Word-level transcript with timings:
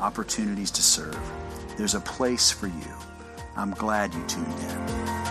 opportunities 0.00 0.70
to 0.72 0.82
serve. 0.82 1.18
There's 1.76 1.94
a 1.94 2.00
place 2.00 2.50
for 2.50 2.66
you. 2.66 2.94
I'm 3.56 3.72
glad 3.72 4.14
you 4.14 4.24
tuned 4.26 4.46
in. 4.46 5.28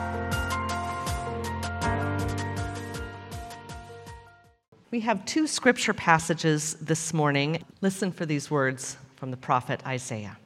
We 4.89 5.01
have 5.01 5.25
two 5.25 5.47
scripture 5.47 5.93
passages 5.93 6.75
this 6.75 7.13
morning. 7.13 7.63
Listen 7.81 8.11
for 8.11 8.25
these 8.25 8.49
words 8.49 8.97
from 9.17 9.31
the 9.31 9.37
prophet 9.37 9.85
Isaiah. 9.85 10.37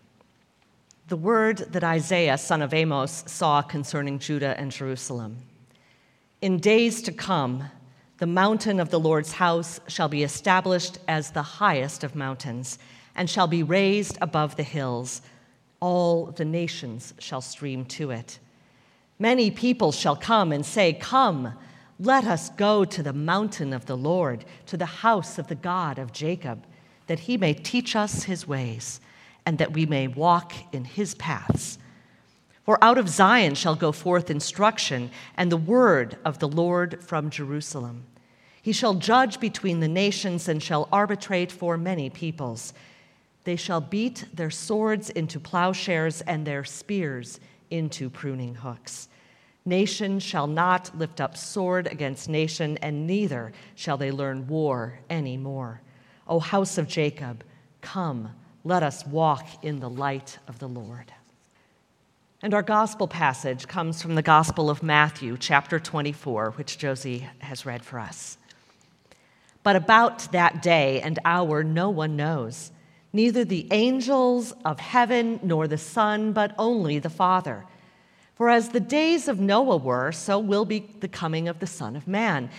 The 1.09 1.15
word 1.15 1.57
that 1.73 1.83
Isaiah, 1.83 2.37
son 2.37 2.61
of 2.61 2.73
Amos, 2.73 3.23
saw 3.27 3.61
concerning 3.61 4.17
Judah 4.17 4.59
and 4.59 4.71
Jerusalem. 4.71 5.37
In 6.41 6.57
days 6.57 7.01
to 7.03 7.11
come, 7.11 7.65
the 8.17 8.25
mountain 8.25 8.79
of 8.79 8.89
the 8.89 8.99
Lord's 8.99 9.33
house 9.33 9.79
shall 9.87 10.07
be 10.07 10.23
established 10.23 10.97
as 11.07 11.31
the 11.31 11.41
highest 11.41 12.03
of 12.03 12.15
mountains 12.15 12.79
and 13.15 13.29
shall 13.29 13.47
be 13.47 13.63
raised 13.63 14.17
above 14.21 14.55
the 14.55 14.63
hills. 14.63 15.21
All 15.79 16.27
the 16.27 16.45
nations 16.45 17.13
shall 17.19 17.41
stream 17.41 17.85
to 17.85 18.11
it. 18.11 18.39
Many 19.19 19.51
people 19.51 19.91
shall 19.91 20.15
come 20.15 20.51
and 20.51 20.65
say, 20.65 20.93
Come, 20.93 21.53
let 21.99 22.25
us 22.25 22.49
go 22.49 22.83
to 22.85 23.03
the 23.03 23.13
mountain 23.13 23.73
of 23.73 23.85
the 23.85 23.97
Lord, 23.97 24.45
to 24.65 24.77
the 24.77 24.85
house 24.85 25.37
of 25.37 25.47
the 25.47 25.55
God 25.55 25.99
of 25.99 26.11
Jacob, 26.11 26.65
that 27.05 27.19
he 27.19 27.37
may 27.37 27.53
teach 27.53 27.95
us 27.95 28.23
his 28.23 28.47
ways, 28.47 28.99
and 29.45 29.59
that 29.59 29.73
we 29.73 29.85
may 29.85 30.07
walk 30.07 30.53
in 30.73 30.85
his 30.85 31.13
paths. 31.15 31.77
For 32.63 32.83
out 32.83 32.97
of 32.97 33.09
Zion 33.09 33.55
shall 33.55 33.75
go 33.75 33.91
forth 33.91 34.31
instruction, 34.31 35.11
and 35.35 35.51
the 35.51 35.57
word 35.57 36.17
of 36.23 36.39
the 36.39 36.47
Lord 36.47 37.03
from 37.03 37.29
Jerusalem. 37.29 38.05
He 38.61 38.71
shall 38.71 38.93
judge 38.93 39.39
between 39.39 39.79
the 39.79 39.87
nations 39.87 40.47
and 40.47 40.61
shall 40.61 40.87
arbitrate 40.91 41.51
for 41.51 41.77
many 41.77 42.09
peoples. 42.09 42.73
They 43.43 43.55
shall 43.55 43.81
beat 43.81 44.25
their 44.33 44.51
swords 44.51 45.09
into 45.09 45.39
plowshares 45.39 46.21
and 46.21 46.45
their 46.45 46.63
spears 46.63 47.39
into 47.69 48.09
pruning 48.09 48.55
hooks. 48.55 49.07
Nation 49.65 50.19
shall 50.19 50.47
not 50.47 50.97
lift 50.97 51.21
up 51.21 51.37
sword 51.37 51.87
against 51.87 52.29
nation, 52.29 52.77
and 52.81 53.05
neither 53.05 53.51
shall 53.75 53.97
they 53.97 54.11
learn 54.11 54.47
war 54.47 54.99
any 55.09 55.37
more. 55.37 55.81
O 56.27 56.39
house 56.39 56.77
of 56.77 56.87
Jacob, 56.87 57.43
come, 57.81 58.31
let 58.63 58.83
us 58.83 59.05
walk 59.05 59.47
in 59.63 59.79
the 59.79 59.89
light 59.89 60.39
of 60.47 60.59
the 60.59 60.67
Lord. 60.67 61.13
And 62.43 62.55
our 62.55 62.63
gospel 62.63 63.07
passage 63.07 63.67
comes 63.67 64.01
from 64.01 64.15
the 64.15 64.23
Gospel 64.23 64.71
of 64.71 64.81
Matthew, 64.81 65.37
chapter 65.37 65.79
24, 65.79 66.51
which 66.51 66.79
Josie 66.79 67.27
has 67.39 67.67
read 67.67 67.85
for 67.85 67.99
us. 67.99 68.37
But 69.61 69.75
about 69.75 70.31
that 70.31 70.63
day 70.63 71.01
and 71.01 71.19
hour, 71.23 71.63
no 71.63 71.91
one 71.91 72.15
knows 72.15 72.71
neither 73.13 73.43
the 73.43 73.67
angels 73.71 74.53
of 74.65 74.79
heaven 74.79 75.39
nor 75.43 75.67
the 75.67 75.77
Son, 75.77 76.33
but 76.33 76.53
only 76.57 76.99
the 76.99 77.09
Father. 77.09 77.65
For 78.35 78.49
as 78.49 78.69
the 78.69 78.79
days 78.79 79.27
of 79.27 79.39
Noah 79.39 79.77
were, 79.77 80.11
so 80.11 80.39
will 80.39 80.65
be 80.65 80.79
the 80.99 81.07
coming 81.07 81.47
of 81.47 81.59
the 81.59 81.67
Son 81.67 81.95
of 81.95 82.07
Man. 82.07 82.49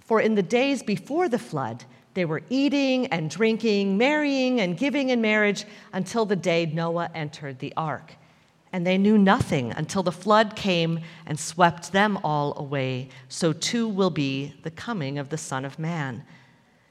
For 0.00 0.20
in 0.20 0.34
the 0.34 0.42
days 0.42 0.82
before 0.82 1.28
the 1.28 1.38
flood, 1.38 1.84
they 2.14 2.24
were 2.24 2.42
eating 2.48 3.06
and 3.08 3.28
drinking, 3.28 3.98
marrying 3.98 4.60
and 4.60 4.76
giving 4.76 5.08
in 5.08 5.20
marriage 5.20 5.64
until 5.92 6.24
the 6.24 6.36
day 6.36 6.66
Noah 6.66 7.10
entered 7.14 7.58
the 7.58 7.72
ark. 7.76 8.14
And 8.72 8.86
they 8.86 8.98
knew 8.98 9.18
nothing 9.18 9.72
until 9.72 10.02
the 10.02 10.12
flood 10.12 10.56
came 10.56 11.00
and 11.26 11.38
swept 11.38 11.92
them 11.92 12.18
all 12.22 12.58
away. 12.58 13.08
So 13.28 13.52
too 13.52 13.88
will 13.88 14.10
be 14.10 14.54
the 14.62 14.70
coming 14.70 15.18
of 15.18 15.28
the 15.28 15.38
Son 15.38 15.64
of 15.64 15.78
Man. 15.78 16.24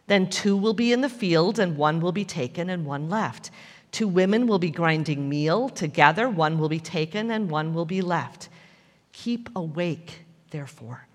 Then 0.08 0.30
two 0.30 0.58
will 0.58 0.74
be 0.74 0.92
in 0.92 1.02
the 1.02 1.10
field, 1.10 1.60
and 1.60 1.78
one 1.78 2.00
will 2.00 2.12
be 2.12 2.26
taken, 2.26 2.70
and 2.70 2.86
one 2.86 3.10
left. 3.10 3.52
Two 3.92 4.08
women 4.08 4.48
will 4.48 4.60
be 4.60 4.72
grinding 4.72 5.30
meal 5.30 5.70
together, 5.70 6.28
one 6.28 6.58
will 6.58 6.70
be 6.70 6.80
taken, 6.80 7.32
and 7.32 7.50
one 7.50 7.74
will 7.74 7.86
be 7.86 8.02
left. 8.02 8.50
Keep 9.12 9.50
awake, 9.56 10.26
therefore, 10.50 11.08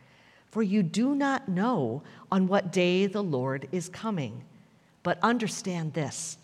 for 0.50 0.62
you 0.62 0.82
do 0.82 1.14
not 1.14 1.48
know 1.48 2.02
on 2.30 2.46
what 2.46 2.72
day 2.72 3.06
the 3.06 3.22
Lord 3.22 3.68
is 3.72 3.88
coming. 3.88 4.44
But 5.02 5.18
understand 5.22 5.94
this 5.94 6.38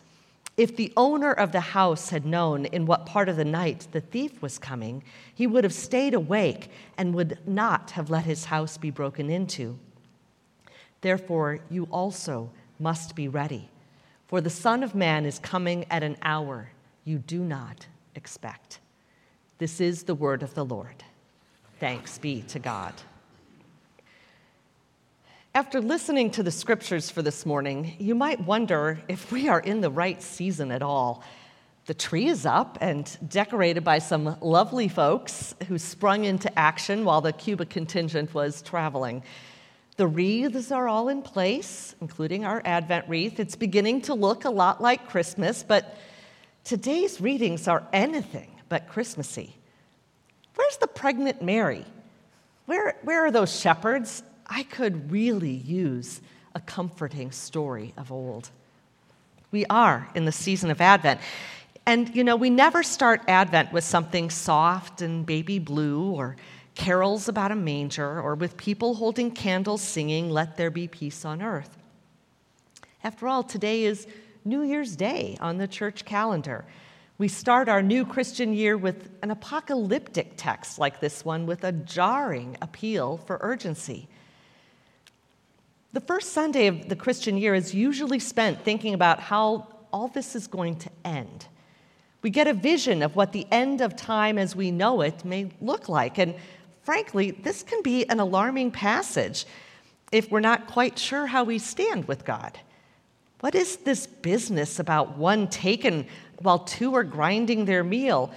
if 0.56 0.77
the 0.77 0.93
owner 0.97 1.33
of 1.33 1.53
the 1.53 1.60
house 1.60 2.10
had 2.10 2.25
known 2.25 2.66
in 2.66 2.87
what 2.87 3.06
part 3.06 3.28
of 3.28 3.37
the 3.37 3.44
night 3.44 3.88
the 3.91 4.00
thief 4.00 4.41
was 4.41 4.59
coming, 4.59 5.03
he 5.34 5.47
would 5.47 5.65
have 5.65 5.75
stayed 5.75 6.15
awake 6.15 6.71
and 6.97 7.15
would 7.15 7.38
not 7.47 7.91
have 7.93 8.10
let 8.10 8.25
his 8.25 8.44
house 8.44 8.78
be 8.78 8.91
broken 8.91 9.31
into. 9.31 9.78
Therefore, 11.04 11.59
you 11.69 11.87
also 11.91 12.48
must 12.78 13.15
be 13.15 13.28
ready, 13.28 13.69
for 14.26 14.41
the 14.41 14.48
Son 14.48 14.82
of 14.82 14.94
Man 14.94 15.26
is 15.26 15.38
coming 15.38 15.84
at 15.91 16.03
an 16.03 16.16
hour 16.22 16.70
you 17.04 17.19
do 17.19 17.41
not 17.41 17.87
expect. 18.15 18.81
This 19.59 19.82
is 19.82 20.04
the 20.04 20.15
word 20.15 20.42
of 20.42 20.54
the 20.54 20.65
Lord. 20.65 21.04
Thanks 21.78 22.16
be 22.16 22.41
to 22.48 22.59
God. 22.59 22.94
After 25.54 25.78
listening 25.78 26.31
to 26.31 26.42
the 26.42 26.50
scriptures 26.50 27.10
for 27.10 27.21
this 27.21 27.44
morning, 27.44 27.97
you 27.98 28.15
might 28.15 28.41
wonder 28.41 28.98
if 29.06 29.31
we 29.31 29.47
are 29.47 29.60
in 29.60 29.82
the 29.82 29.91
right 29.91 30.22
season 30.22 30.72
at 30.72 30.81
all. 30.81 31.22
The 31.84 31.92
tree 31.92 32.28
is 32.28 32.47
up 32.47 32.78
and 32.81 33.15
decorated 33.28 33.84
by 33.84 33.98
some 33.98 34.38
lovely 34.41 34.88
folks 34.88 35.54
who 35.69 35.76
sprung 35.76 36.25
into 36.25 36.59
action 36.59 37.04
while 37.04 37.21
the 37.21 37.34
Cuba 37.34 37.66
contingent 37.66 38.32
was 38.32 38.62
traveling. 38.62 39.22
The 39.97 40.06
wreaths 40.06 40.72
are 40.72 40.88
all 40.88 41.09
in 41.09 41.22
place, 41.22 41.94
including 42.00 42.44
our 42.44 42.60
Advent 42.65 43.09
wreath. 43.09 43.38
It's 43.38 43.55
beginning 43.55 44.03
to 44.03 44.15
look 44.15 44.44
a 44.44 44.50
lot 44.50 44.81
like 44.81 45.09
Christmas, 45.09 45.62
but 45.62 45.97
today's 46.65 47.21
readings 47.21 47.69
are 47.69 47.87
anything 47.93 48.50
but 48.69 48.88
Christmassy. 48.88 49.54
Where's 50.56 50.77
the 50.78 50.88
pregnant 50.88 51.43
Mary? 51.43 51.84
Where, 52.66 52.97
where 53.03 53.25
are 53.25 53.31
those 53.31 53.59
shepherds? 53.59 54.25
I 54.47 54.65
could 54.65 55.12
really 55.12 55.50
use 55.53 56.21
a 56.56 56.60
comforting 56.60 57.31
story 57.31 57.94
of 57.97 58.10
old. 58.10 58.50
We 59.53 59.65
are 59.66 60.09
in 60.16 60.25
the 60.25 60.33
season 60.33 60.71
of 60.71 60.81
Advent. 60.81 61.21
And, 61.87 62.15
you 62.16 62.25
know, 62.25 62.34
we 62.34 62.50
never 62.50 62.83
start 62.83 63.22
Advent 63.28 63.72
with 63.72 63.84
something 63.84 64.30
soft 64.30 65.03
and 65.03 65.24
baby 65.24 65.59
blue 65.59 66.10
or 66.10 66.36
carols 66.74 67.28
about 67.28 67.53
a 67.53 67.56
manger, 67.56 68.21
or 68.21 68.34
with 68.34 68.56
people 68.56 68.94
holding 68.94 69.30
candles 69.30 69.80
singing, 69.80 70.30
Let 70.30 70.56
There 70.56 70.71
Be 70.71 70.88
Peace 70.88 71.24
on 71.24 71.41
Earth. 71.42 71.78
After 73.03 73.28
all, 73.28 73.42
today 73.42 73.84
is 73.84 74.06
New 74.44 74.62
Year's 74.62 74.97
Day 74.97 75.36
on 75.41 75.59
the 75.59 75.68
church 75.68 76.04
calendar. 76.04 76.65
We 77.16 77.28
start 77.28 77.68
our 77.68 77.82
new 77.82 78.04
Christian 78.04 78.53
year 78.53 78.76
with 78.76 79.09
an 79.22 79.30
apocalyptic 79.30 80.32
text 80.36 80.78
like 80.78 81.00
this 81.00 81.24
one 81.24 81.47
with 81.47 81.62
a 81.62 81.71
jarring 81.72 82.56
appeal 82.60 83.18
for 83.18 83.38
urgency. 83.41 84.09
The 85.92 86.00
first 86.00 86.32
Sunday 86.32 86.66
of 86.66 86.88
the 86.88 86.97
Christian 86.97 87.36
year 87.36 87.54
is 87.54 87.72
usually 87.72 88.18
spent 88.18 88.65
thinking 88.65 88.94
about 88.94 89.21
how 89.21 89.68
all 89.92 90.09
this 90.09 90.34
is 90.34 90.48
going 90.48 90.76
to 90.76 90.91
end. 91.04 91.47
We 92.21 92.30
get 92.30 92.48
a 92.48 92.53
vision 92.54 93.03
of 93.03 93.15
what 93.15 93.32
the 93.32 93.47
end 93.53 93.80
of 93.80 93.94
time 93.94 94.36
as 94.36 94.56
we 94.56 94.72
know 94.72 95.03
it 95.03 95.24
may 95.24 95.53
look 95.60 95.88
like, 95.88 96.18
and 96.18 96.34
frankly, 96.84 97.33
this 97.33 97.63
can 97.63 97.83
be 97.83 98.09
an 98.09 98.21
alarming 98.21 98.71
passage 98.71 99.47
if 100.13 100.31
we're 100.31 100.41
not 100.41 100.66
quite 100.66 100.98
sure 100.98 101.27
how 101.27 101.45
we 101.45 101.59
stand 101.59 102.07
with 102.07 102.25
God. 102.25 102.59
What 103.41 103.54
is 103.54 103.77
this 103.78 104.07
business 104.07 104.78
about 104.78 105.19
one 105.19 105.48
taken 105.48 106.07
while 106.39 106.60
two 106.60 106.95
are 106.95 107.04
grinding 107.04 107.65
their 107.65 107.84
meal? 107.84 108.33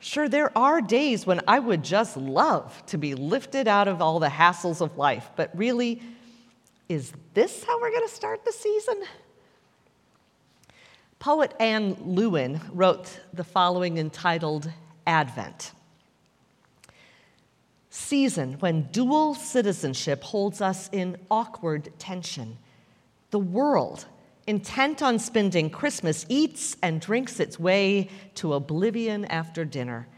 Sure, 0.00 0.28
there 0.28 0.56
are 0.58 0.80
days 0.80 1.26
when 1.26 1.40
I 1.46 1.58
would 1.58 1.84
just 1.84 2.16
love 2.16 2.84
to 2.86 2.98
be 2.98 3.14
lifted 3.14 3.68
out 3.68 3.88
of 3.88 4.02
all 4.02 4.18
the 4.18 4.28
hassles 4.28 4.80
of 4.80 4.98
life, 4.98 5.30
but 5.36 5.56
really, 5.56 6.02
is 6.88 7.12
this 7.34 7.62
how 7.64 7.80
we're 7.80 7.90
going 7.90 8.06
to 8.06 8.14
start 8.14 8.44
the 8.44 8.52
season? 8.52 9.02
Poet 11.18 11.54
Ann 11.60 11.96
Lewin 12.00 12.60
wrote 12.72 13.20
the 13.32 13.44
following 13.44 13.96
entitled 13.96 14.70
Advent. 15.06 15.72
Season 17.94 18.54
when 18.54 18.88
dual 18.90 19.34
citizenship 19.34 20.22
holds 20.24 20.62
us 20.62 20.88
in 20.92 21.18
awkward 21.30 21.92
tension. 21.98 22.56
The 23.32 23.38
world, 23.38 24.06
intent 24.46 25.02
on 25.02 25.18
spending 25.18 25.68
Christmas, 25.68 26.24
eats 26.30 26.74
and 26.82 27.02
drinks 27.02 27.38
its 27.38 27.60
way 27.60 28.08
to 28.36 28.54
oblivion 28.54 29.26
after 29.26 29.66
dinner. 29.66 30.08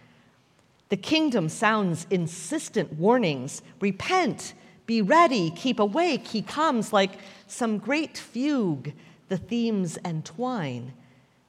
The 0.89 0.97
kingdom 0.97 1.49
sounds 1.49 2.07
insistent 2.11 2.93
warnings 2.93 3.61
repent, 3.81 4.55
be 4.87 5.03
ready, 5.03 5.51
keep 5.51 5.81
awake. 5.81 6.29
He 6.29 6.43
comes 6.43 6.93
like 6.93 7.19
some 7.49 7.79
great 7.79 8.17
fugue 8.17 8.93
the 9.29 9.37
themes 9.37 9.99
entwine. 10.05 10.93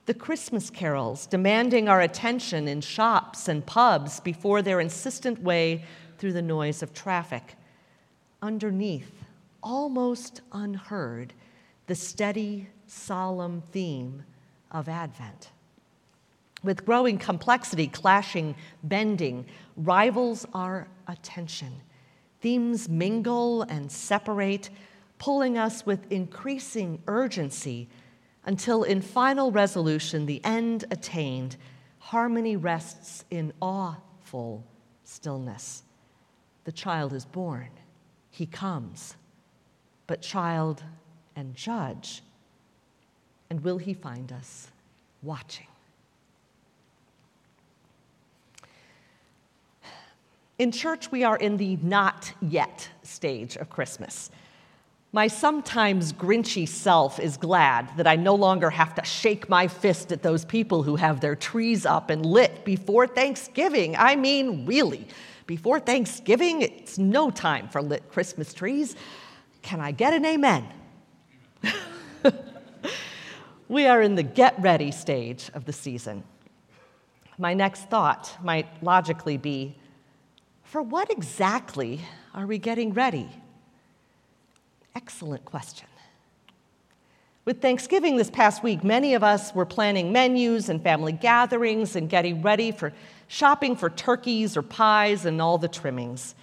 The 0.07 0.15
Christmas 0.15 0.71
carols 0.71 1.27
demanding 1.27 1.87
our 1.87 2.01
attention 2.01 2.67
in 2.67 2.81
shops 2.81 3.47
and 3.47 3.63
pubs 3.63 4.19
before 4.19 4.63
their 4.63 4.79
insistent 4.79 5.43
way 5.43 5.85
through 6.17 6.33
the 6.33 6.41
noise 6.41 6.81
of 6.83 6.93
traffic. 6.93 7.55
Underneath, 8.41 9.11
almost 9.61 10.41
unheard, 10.51 11.33
the 11.87 11.95
steady, 11.95 12.67
solemn 12.87 13.61
theme 13.71 14.23
of 14.71 14.89
Advent. 14.89 15.51
With 16.63 16.85
growing 16.85 17.17
complexity, 17.17 17.87
clashing, 17.87 18.55
bending, 18.83 19.45
rivals 19.77 20.45
our 20.53 20.87
attention. 21.07 21.73
Themes 22.41 22.89
mingle 22.89 23.63
and 23.63 23.91
separate, 23.91 24.69
pulling 25.17 25.57
us 25.57 25.85
with 25.85 26.11
increasing 26.11 27.01
urgency 27.07 27.87
until, 28.45 28.83
in 28.83 29.01
final 29.01 29.51
resolution, 29.51 30.25
the 30.25 30.43
end 30.43 30.85
attained, 30.91 31.57
harmony 31.99 32.55
rests 32.55 33.25
in 33.31 33.51
awful 33.61 34.63
stillness. 35.03 35.83
The 36.65 36.71
child 36.71 37.13
is 37.13 37.25
born, 37.25 37.69
he 38.29 38.45
comes. 38.45 39.15
But, 40.07 40.21
child 40.21 40.83
and 41.35 41.55
judge, 41.55 42.21
and 43.49 43.63
will 43.63 43.79
he 43.79 43.93
find 43.93 44.31
us 44.31 44.69
watching? 45.23 45.67
In 50.57 50.71
church, 50.71 51.11
we 51.11 51.23
are 51.23 51.35
in 51.35 51.57
the 51.57 51.77
not 51.77 52.31
yet 52.41 52.89
stage 53.03 53.57
of 53.57 53.69
Christmas. 53.69 54.29
My 55.11 55.27
sometimes 55.27 56.13
grinchy 56.13 56.67
self 56.67 57.19
is 57.19 57.37
glad 57.37 57.89
that 57.97 58.07
I 58.07 58.15
no 58.15 58.35
longer 58.35 58.69
have 58.69 58.95
to 58.95 59.03
shake 59.03 59.49
my 59.49 59.67
fist 59.67 60.11
at 60.11 60.23
those 60.23 60.45
people 60.45 60.83
who 60.83 60.97
have 60.97 61.19
their 61.19 61.35
trees 61.35 61.85
up 61.85 62.09
and 62.09 62.25
lit 62.25 62.63
before 62.63 63.07
Thanksgiving. 63.07 63.95
I 63.97 64.15
mean, 64.15 64.65
really, 64.65 65.07
before 65.45 65.79
Thanksgiving, 65.79 66.61
it's 66.61 66.97
no 66.97 67.29
time 67.29 67.67
for 67.69 67.81
lit 67.81 68.09
Christmas 68.11 68.53
trees. 68.53 68.95
Can 69.61 69.79
I 69.79 69.91
get 69.91 70.13
an 70.13 70.25
amen? 70.25 70.67
we 73.67 73.85
are 73.85 74.01
in 74.01 74.15
the 74.15 74.23
get 74.23 74.59
ready 74.61 74.91
stage 74.91 75.49
of 75.53 75.65
the 75.65 75.73
season. 75.73 76.23
My 77.37 77.53
next 77.53 77.89
thought 77.89 78.37
might 78.43 78.67
logically 78.81 79.37
be 79.37 79.75
for 80.63 80.81
what 80.81 81.11
exactly 81.11 82.01
are 82.33 82.45
we 82.45 82.57
getting 82.57 82.93
ready? 82.93 83.29
Excellent 84.95 85.45
question. 85.45 85.87
With 87.45 87.61
Thanksgiving 87.61 88.17
this 88.17 88.31
past 88.31 88.63
week, 88.63 88.83
many 88.83 89.13
of 89.13 89.23
us 89.23 89.53
were 89.53 89.67
planning 89.67 90.11
menus 90.11 90.67
and 90.67 90.81
family 90.81 91.11
gatherings 91.11 91.95
and 91.95 92.09
getting 92.09 92.41
ready 92.41 92.71
for 92.71 92.91
shopping 93.27 93.75
for 93.75 93.91
turkeys 93.91 94.57
or 94.57 94.63
pies 94.63 95.27
and 95.27 95.39
all 95.39 95.59
the 95.59 95.67
trimmings. 95.67 96.33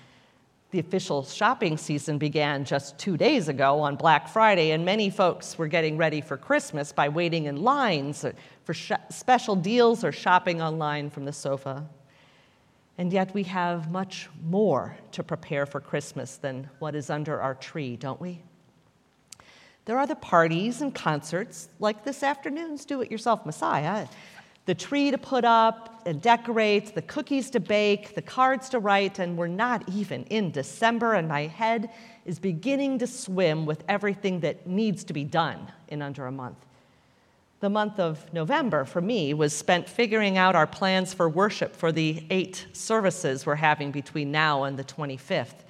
The 0.71 0.79
official 0.79 1.25
shopping 1.25 1.77
season 1.77 2.19
began 2.19 2.65
just 2.65 2.99
two 2.99 3.17
days 3.17 3.49
ago 3.49 3.81
on 3.81 3.97
Black 3.97 4.29
Friday, 4.29 4.71
and 4.71 4.85
many 4.85 5.11
folks 5.11 5.59
were 5.59 5.67
getting 5.67 5.97
ready 5.97 6.21
for 6.21 6.37
Christmas 6.37 6.93
by 6.93 7.09
waiting 7.09 7.47
in 7.47 7.65
lines 7.65 8.25
for 8.63 8.73
sh- 8.73 8.93
special 9.11 9.57
deals 9.57 10.05
or 10.05 10.13
shopping 10.13 10.63
online 10.63 11.11
from 11.11 11.25
the 11.25 11.33
sofa. 11.33 11.85
And 12.97 13.13
yet, 13.13 13.35
we 13.35 13.43
have 13.43 13.91
much 13.91 14.29
more 14.45 14.97
to 15.11 15.25
prepare 15.25 15.67
for 15.67 15.81
Christmas 15.81 16.37
than 16.37 16.71
what 16.79 16.95
is 16.95 17.11
under 17.11 17.41
our 17.41 17.57
tree, 17.57 17.97
don't 17.97 18.21
we? 18.21 18.41
There 19.85 19.99
are 19.99 20.07
the 20.07 20.15
parties 20.15 20.81
and 20.81 20.95
concerts, 20.95 21.69
like 21.81 22.05
this 22.05 22.23
afternoon's 22.23 22.85
Do 22.85 23.01
It 23.01 23.11
Yourself 23.11 23.45
Messiah. 23.45 24.07
The 24.65 24.77
tree 24.77 25.11
to 25.11 25.19
put 25.19 25.45
up 25.45 26.03
and 26.07 26.23
decorate, 26.23 26.95
the 26.95 27.03
cookies 27.03 27.51
to 27.51 27.59
bake, 27.59 28.15
the 28.15 28.23
cards 28.23 28.69
to 28.71 28.79
write, 28.79 29.19
and 29.19 29.37
we're 29.37 29.49
not 29.49 29.89
even 29.89 30.23
in 30.25 30.53
December, 30.53 31.15
and 31.15 31.27
my 31.27 31.49
head 31.49 31.91
is 32.25 32.39
beginning 32.39 33.01
to 33.01 33.09
swim 33.09 33.67
with 33.67 33.83
everything 33.89 34.39
that 34.41 34.69
needs 34.69 35.03
to 35.05 35.13
be 35.13 35.25
done 35.25 35.73
in 35.89 36.01
under 36.01 36.27
a 36.27 36.33
month. 36.33 36.59
The 37.59 37.71
month 37.71 37.99
of 37.99 38.33
November 38.33 38.85
for 38.85 39.01
me 39.01 39.35
was 39.35 39.53
spent 39.53 39.89
figuring 39.89 40.39
out 40.39 40.55
our 40.55 40.67
plans 40.67 41.13
for 41.13 41.29
worship 41.29 41.75
for 41.75 41.91
the 41.91 42.25
eight 42.31 42.67
services 42.73 43.45
we're 43.45 43.57
having 43.57 43.91
between 43.91 44.31
now 44.31 44.63
and 44.63 44.79
the 44.79 44.85
25th. 44.85 45.65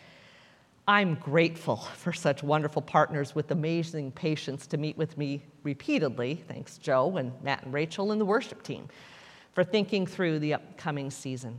I'm 0.87 1.15
grateful 1.15 1.77
for 1.97 2.13
such 2.13 2.43
wonderful 2.43 2.83
partners 2.83 3.35
with 3.35 3.51
amazing 3.51 4.13
patience 4.13 4.67
to 4.69 4.77
meet 4.77 4.97
with 4.97 5.17
me 5.17 5.43
repeatedly. 5.63 6.43
Thanks, 6.49 6.79
Joe 6.79 7.17
and 7.17 7.33
Matt 7.43 7.65
and 7.65 7.73
Rachel 7.73 8.13
and 8.13 8.21
the 8.21 8.25
worship 8.25 8.63
team 8.63 8.89
for 9.53 9.65
thinking 9.65 10.07
through 10.07 10.39
the 10.39 10.55
upcoming 10.55 11.11
season. 11.11 11.59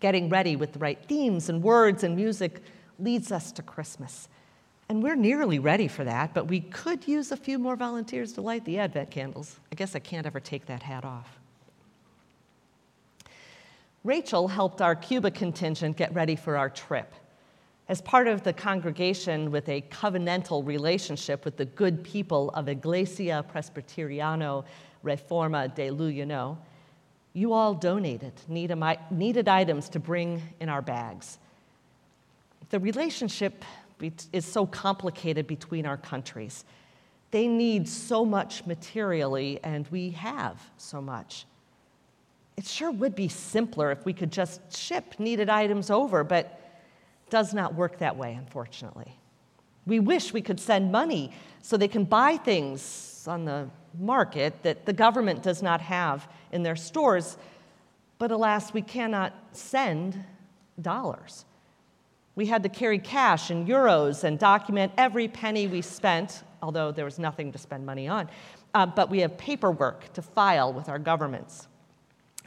Getting 0.00 0.28
ready 0.28 0.56
with 0.56 0.72
the 0.72 0.78
right 0.78 0.98
themes 1.06 1.48
and 1.48 1.62
words 1.62 2.04
and 2.04 2.16
music 2.16 2.62
leads 2.98 3.30
us 3.30 3.52
to 3.52 3.62
Christmas. 3.62 4.28
And 4.88 5.02
we're 5.02 5.14
nearly 5.14 5.60
ready 5.60 5.86
for 5.86 6.04
that, 6.04 6.34
but 6.34 6.48
we 6.48 6.60
could 6.60 7.06
use 7.06 7.30
a 7.30 7.36
few 7.36 7.58
more 7.58 7.76
volunteers 7.76 8.32
to 8.32 8.40
light 8.40 8.64
the 8.64 8.78
Advent 8.78 9.10
candles. 9.10 9.60
I 9.70 9.76
guess 9.76 9.94
I 9.94 10.00
can't 10.00 10.26
ever 10.26 10.40
take 10.40 10.66
that 10.66 10.82
hat 10.82 11.04
off. 11.04 11.38
Rachel 14.02 14.48
helped 14.48 14.80
our 14.80 14.96
Cuba 14.96 15.30
contingent 15.30 15.96
get 15.96 16.12
ready 16.14 16.34
for 16.34 16.56
our 16.56 16.70
trip. 16.70 17.14
As 17.90 18.00
part 18.00 18.28
of 18.28 18.44
the 18.44 18.52
congregation 18.52 19.50
with 19.50 19.68
a 19.68 19.80
covenantal 19.80 20.64
relationship 20.64 21.44
with 21.44 21.56
the 21.56 21.64
good 21.64 22.04
people 22.04 22.50
of 22.50 22.68
Iglesia 22.68 23.44
Presbiteriano 23.52 24.64
Reforma 25.04 25.74
de 25.74 25.90
Luyano, 25.90 26.56
you 27.32 27.52
all 27.52 27.74
donated 27.74 28.34
needed 28.48 29.48
items 29.48 29.88
to 29.88 29.98
bring 29.98 30.40
in 30.60 30.68
our 30.68 30.80
bags. 30.80 31.40
The 32.68 32.78
relationship 32.78 33.64
is 34.32 34.44
so 34.44 34.66
complicated 34.66 35.48
between 35.48 35.84
our 35.84 35.96
countries. 35.96 36.64
They 37.32 37.48
need 37.48 37.88
so 37.88 38.24
much 38.24 38.64
materially, 38.66 39.58
and 39.64 39.88
we 39.88 40.10
have 40.10 40.62
so 40.76 41.02
much. 41.02 41.44
It 42.56 42.66
sure 42.66 42.92
would 42.92 43.16
be 43.16 43.26
simpler 43.26 43.90
if 43.90 44.04
we 44.04 44.12
could 44.12 44.30
just 44.30 44.76
ship 44.76 45.18
needed 45.18 45.50
items 45.50 45.90
over, 45.90 46.22
but 46.22 46.58
does 47.30 47.54
not 47.54 47.74
work 47.74 47.98
that 47.98 48.16
way, 48.16 48.34
unfortunately. 48.34 49.16
We 49.86 50.00
wish 50.00 50.32
we 50.32 50.42
could 50.42 50.60
send 50.60 50.92
money 50.92 51.32
so 51.62 51.76
they 51.76 51.88
can 51.88 52.04
buy 52.04 52.36
things 52.36 53.24
on 53.26 53.44
the 53.44 53.68
market 53.98 54.62
that 54.62 54.86
the 54.86 54.92
government 54.92 55.42
does 55.42 55.62
not 55.62 55.80
have 55.80 56.28
in 56.52 56.62
their 56.62 56.76
stores, 56.76 57.36
but 58.18 58.30
alas, 58.30 58.72
we 58.72 58.82
cannot 58.82 59.32
send 59.52 60.22
dollars. 60.80 61.44
We 62.34 62.46
had 62.46 62.62
to 62.62 62.68
carry 62.68 62.98
cash 62.98 63.50
and 63.50 63.66
euros 63.66 64.24
and 64.24 64.38
document 64.38 64.92
every 64.96 65.28
penny 65.28 65.66
we 65.66 65.82
spent, 65.82 66.42
although 66.62 66.92
there 66.92 67.04
was 67.04 67.18
nothing 67.18 67.52
to 67.52 67.58
spend 67.58 67.84
money 67.84 68.08
on. 68.08 68.28
Uh, 68.72 68.86
but 68.86 69.10
we 69.10 69.20
have 69.20 69.36
paperwork 69.36 70.12
to 70.12 70.22
file 70.22 70.72
with 70.72 70.88
our 70.88 70.98
governments 70.98 71.66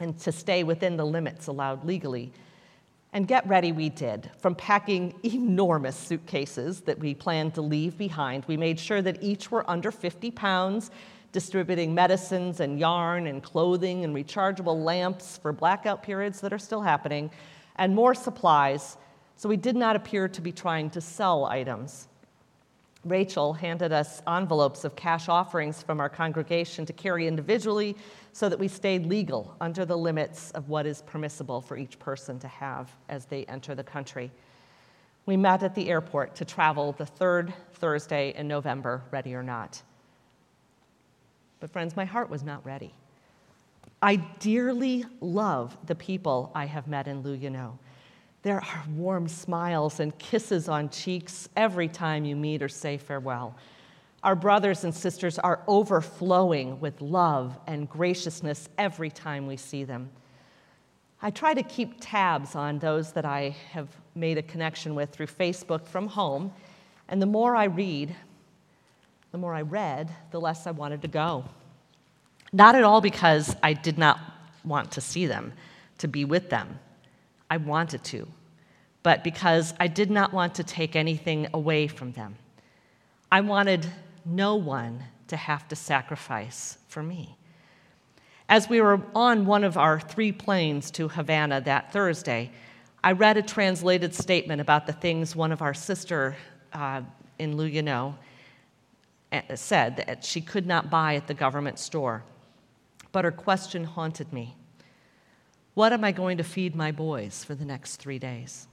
and 0.00 0.18
to 0.20 0.32
stay 0.32 0.64
within 0.64 0.96
the 0.96 1.04
limits 1.04 1.46
allowed 1.46 1.84
legally. 1.84 2.32
And 3.14 3.28
get 3.28 3.46
ready 3.46 3.70
we 3.70 3.90
did. 3.90 4.28
From 4.38 4.56
packing 4.56 5.14
enormous 5.22 5.94
suitcases 5.94 6.80
that 6.80 6.98
we 6.98 7.14
planned 7.14 7.54
to 7.54 7.62
leave 7.62 7.96
behind, 7.96 8.44
we 8.48 8.56
made 8.56 8.80
sure 8.80 9.00
that 9.02 9.22
each 9.22 9.52
were 9.52 9.68
under 9.70 9.92
50 9.92 10.32
pounds, 10.32 10.90
distributing 11.30 11.94
medicines 11.94 12.58
and 12.58 12.76
yarn 12.76 13.28
and 13.28 13.40
clothing 13.40 14.02
and 14.02 14.16
rechargeable 14.16 14.82
lamps 14.82 15.38
for 15.38 15.52
blackout 15.52 16.02
periods 16.02 16.40
that 16.40 16.52
are 16.52 16.58
still 16.58 16.82
happening, 16.82 17.30
and 17.76 17.94
more 17.94 18.16
supplies, 18.16 18.96
so 19.36 19.48
we 19.48 19.56
did 19.56 19.76
not 19.76 19.94
appear 19.94 20.26
to 20.26 20.40
be 20.40 20.50
trying 20.50 20.90
to 20.90 21.00
sell 21.00 21.44
items. 21.44 22.08
Rachel 23.04 23.52
handed 23.52 23.92
us 23.92 24.22
envelopes 24.26 24.84
of 24.84 24.96
cash 24.96 25.28
offerings 25.28 25.82
from 25.82 26.00
our 26.00 26.08
congregation 26.08 26.86
to 26.86 26.92
carry 26.92 27.26
individually 27.26 27.96
so 28.32 28.48
that 28.48 28.58
we 28.58 28.68
stayed 28.68 29.06
legal 29.06 29.54
under 29.60 29.84
the 29.84 29.96
limits 29.96 30.50
of 30.52 30.68
what 30.68 30.86
is 30.86 31.02
permissible 31.02 31.60
for 31.60 31.76
each 31.76 31.98
person 31.98 32.38
to 32.38 32.48
have 32.48 32.90
as 33.08 33.26
they 33.26 33.44
enter 33.44 33.74
the 33.74 33.84
country. 33.84 34.30
We 35.26 35.36
met 35.36 35.62
at 35.62 35.74
the 35.74 35.88
airport 35.88 36.34
to 36.36 36.44
travel 36.44 36.92
the 36.92 37.06
third 37.06 37.52
Thursday 37.74 38.34
in 38.36 38.48
November, 38.48 39.02
ready 39.10 39.34
or 39.34 39.42
not. 39.42 39.82
But, 41.60 41.70
friends, 41.70 41.96
my 41.96 42.04
heart 42.04 42.28
was 42.28 42.42
not 42.42 42.64
ready. 42.64 42.92
I 44.02 44.16
dearly 44.16 45.04
love 45.20 45.76
the 45.86 45.94
people 45.94 46.50
I 46.54 46.66
have 46.66 46.86
met 46.86 47.08
in 47.08 47.22
Luyano. 47.22 47.78
There 48.44 48.60
are 48.60 48.84
warm 48.94 49.26
smiles 49.26 50.00
and 50.00 50.16
kisses 50.18 50.68
on 50.68 50.90
cheeks 50.90 51.48
every 51.56 51.88
time 51.88 52.26
you 52.26 52.36
meet 52.36 52.62
or 52.62 52.68
say 52.68 52.98
farewell. 52.98 53.56
Our 54.22 54.36
brothers 54.36 54.84
and 54.84 54.94
sisters 54.94 55.38
are 55.38 55.62
overflowing 55.66 56.78
with 56.78 57.00
love 57.00 57.58
and 57.66 57.88
graciousness 57.88 58.68
every 58.76 59.08
time 59.08 59.46
we 59.46 59.56
see 59.56 59.84
them. 59.84 60.10
I 61.22 61.30
try 61.30 61.54
to 61.54 61.62
keep 61.62 61.96
tabs 62.00 62.54
on 62.54 62.78
those 62.80 63.12
that 63.12 63.24
I 63.24 63.56
have 63.70 63.88
made 64.14 64.36
a 64.36 64.42
connection 64.42 64.94
with 64.94 65.08
through 65.08 65.28
Facebook 65.28 65.86
from 65.86 66.06
home, 66.06 66.52
and 67.08 67.22
the 67.22 67.26
more 67.26 67.56
I 67.56 67.64
read, 67.64 68.14
the 69.32 69.38
more 69.38 69.54
I 69.54 69.62
read, 69.62 70.10
the 70.32 70.40
less 70.40 70.66
I 70.66 70.70
wanted 70.72 71.00
to 71.00 71.08
go. 71.08 71.46
Not 72.52 72.74
at 72.74 72.84
all 72.84 73.00
because 73.00 73.56
I 73.62 73.72
did 73.72 73.96
not 73.96 74.20
want 74.66 74.92
to 74.92 75.00
see 75.00 75.24
them, 75.24 75.54
to 75.96 76.08
be 76.08 76.26
with 76.26 76.50
them. 76.50 76.78
I 77.50 77.56
wanted 77.58 78.04
to, 78.04 78.26
but 79.02 79.22
because 79.22 79.74
I 79.78 79.86
did 79.86 80.10
not 80.10 80.32
want 80.32 80.54
to 80.56 80.64
take 80.64 80.96
anything 80.96 81.46
away 81.52 81.86
from 81.86 82.12
them. 82.12 82.36
I 83.30 83.40
wanted 83.40 83.86
no 84.24 84.56
one 84.56 85.04
to 85.28 85.36
have 85.36 85.68
to 85.68 85.76
sacrifice 85.76 86.78
for 86.88 87.02
me. 87.02 87.36
As 88.48 88.68
we 88.68 88.80
were 88.80 89.00
on 89.14 89.46
one 89.46 89.64
of 89.64 89.76
our 89.76 89.98
three 89.98 90.32
planes 90.32 90.90
to 90.92 91.08
Havana 91.08 91.60
that 91.62 91.92
Thursday, 91.92 92.50
I 93.02 93.12
read 93.12 93.36
a 93.36 93.42
translated 93.42 94.14
statement 94.14 94.60
about 94.60 94.86
the 94.86 94.92
things 94.92 95.34
one 95.34 95.52
of 95.52 95.62
our 95.62 95.74
sister 95.74 96.36
uh, 96.72 97.02
in 97.38 97.54
Luyano 97.54 98.14
uh, 99.32 99.56
said 99.56 99.96
that 99.96 100.24
she 100.24 100.40
could 100.40 100.66
not 100.66 100.90
buy 100.90 101.16
at 101.16 101.26
the 101.26 101.34
government 101.34 101.78
store. 101.78 102.22
But 103.12 103.24
her 103.24 103.32
question 103.32 103.84
haunted 103.84 104.32
me. 104.32 104.56
What 105.74 105.92
am 105.92 106.04
I 106.04 106.12
going 106.12 106.38
to 106.38 106.44
feed 106.44 106.76
my 106.76 106.92
boys 106.92 107.44
for 107.44 107.54
the 107.54 107.64
next 107.64 107.96
three 107.96 108.18
days? 108.18 108.68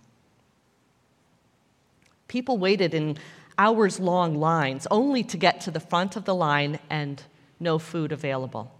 People 2.28 2.58
waited 2.58 2.94
in 2.94 3.18
hours 3.58 4.00
long 4.00 4.40
lines 4.40 4.88
only 4.90 5.24
to 5.24 5.38
get 5.38 5.62
to 5.62 5.72
the 5.72 5.80
front 5.80 6.16
of 6.16 6.26
the 6.26 6.36
line 6.36 6.80
and 6.90 7.22
no 7.60 7.80
food 7.80 8.12
available. 8.12 8.72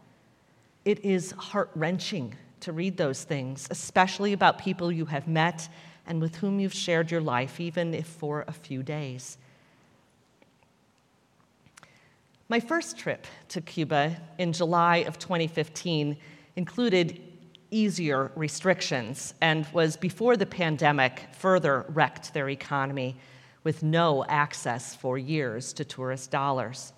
It 0.86 1.04
is 1.04 1.32
heart 1.32 1.70
wrenching 1.76 2.36
to 2.62 2.72
read 2.72 2.98
those 2.98 3.24
things, 3.24 3.68
especially 3.72 4.34
about 4.34 4.60
people 4.60 4.92
you 4.92 5.06
have 5.06 5.28
met 5.28 5.68
and 6.06 6.22
with 6.22 6.36
whom 6.36 6.60
you've 6.60 6.74
shared 6.74 7.12
your 7.12 7.22
life, 7.22 7.60
even 7.60 7.94
if 7.94 8.06
for 8.06 8.46
a 8.48 8.52
few 8.52 8.84
days. 8.84 9.38
My 12.50 12.60
first 12.60 12.98
trip 12.98 13.28
to 13.50 13.62
Cuba 13.62 14.18
in 14.38 14.54
July 14.54 14.98
of 14.98 15.18
2015 15.18 16.18
included 16.56 17.31
easier 17.72 18.32
restrictions 18.36 19.34
and 19.42 19.66
was 19.74 19.98
before 19.98 20.38
the 20.38 20.46
pandemic 20.46 21.24
further 21.32 21.86
wrecked 21.90 22.34
their 22.34 22.50
economy 22.50 23.16
with 23.64 23.82
no 23.82 24.26
access 24.26 24.96
for 24.96 25.18
years 25.18 25.74
to 25.74 25.86
tourist 25.86 26.30
dollars. 26.32 26.94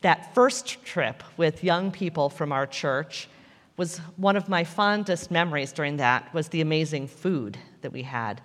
That 0.00 0.34
first 0.34 0.84
trip 0.84 1.22
with 1.36 1.64
young 1.64 1.90
people 1.90 2.28
from 2.28 2.52
our 2.52 2.66
church 2.66 3.28
was 3.76 3.98
one 4.16 4.36
of 4.36 4.48
my 4.48 4.64
fondest 4.64 5.30
memories 5.30 5.72
during 5.72 5.96
that 5.96 6.32
was 6.32 6.48
the 6.48 6.60
amazing 6.60 7.08
food 7.08 7.58
that 7.80 7.92
we 7.92 8.02
had 8.02 8.40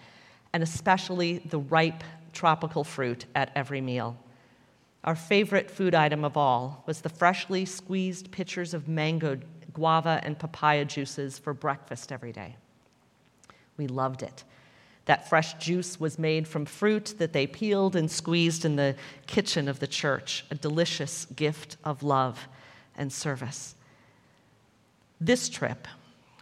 and 0.54 0.64
especially 0.64 1.40
the 1.40 1.60
ripe 1.60 2.04
tropical 2.34 2.84
fruit 2.84 3.26
at 3.36 3.52
every 3.56 3.82
meal. 3.82 4.18
Our 5.04 5.16
favorite 5.16 5.70
food 5.70 5.94
item 5.94 6.26
of 6.26 6.36
all 6.36 6.84
was 6.86 7.02
the 7.02 7.10
freshly 7.10 7.66
squeezed 7.66 8.32
pitchers 8.32 8.74
of 8.74 8.88
mango 8.88 9.40
guava, 9.78 10.20
and 10.24 10.40
papaya 10.40 10.84
juices 10.84 11.38
for 11.38 11.54
breakfast 11.54 12.12
every 12.12 12.32
day. 12.32 12.56
We 13.78 13.86
loved 13.86 14.24
it. 14.24 14.44
That 15.06 15.30
fresh 15.30 15.54
juice 15.54 16.00
was 16.00 16.18
made 16.18 16.48
from 16.48 16.66
fruit 16.66 17.14
that 17.20 17.32
they 17.32 17.46
peeled 17.46 17.96
and 17.96 18.10
squeezed 18.10 18.66
in 18.66 18.76
the 18.76 18.96
kitchen 19.28 19.68
of 19.68 19.80
the 19.80 19.86
church, 19.86 20.46
a 20.50 20.56
delicious 20.56 21.26
gift 21.26 21.78
of 21.84 22.02
love 22.02 22.48
and 22.98 23.14
service. 23.14 23.76
This 25.22 25.48
trip, 25.48 25.88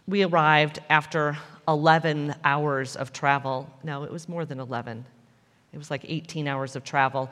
we 0.08 0.24
arrived 0.24 0.78
after 0.88 1.36
11 1.68 2.36
hours 2.42 2.96
of 2.96 3.12
travel. 3.12 3.70
No, 3.84 4.04
it 4.04 4.10
was 4.10 4.30
more 4.30 4.46
than 4.46 4.60
11. 4.60 5.04
It 5.74 5.76
was 5.78 5.90
like 5.90 6.06
18 6.08 6.48
hours 6.48 6.74
of 6.74 6.84
travel 6.84 7.28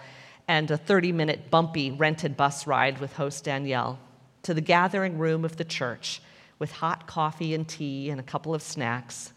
and 0.48 0.70
a 0.70 0.76
30 0.76 1.12
minute 1.12 1.50
bumpy 1.50 1.90
rented 1.90 2.36
bus 2.36 2.66
ride 2.66 2.98
with 2.98 3.14
host 3.14 3.44
Danielle 3.44 3.98
to 4.44 4.54
the 4.54 4.60
gathering 4.60 5.18
room 5.18 5.44
of 5.44 5.56
the 5.56 5.64
church 5.64 6.22
with 6.58 6.70
hot 6.70 7.06
coffee 7.06 7.54
and 7.54 7.66
tea 7.66 8.10
and 8.10 8.20
a 8.20 8.22
couple 8.22 8.54
of 8.54 8.62
snacks 8.62 9.32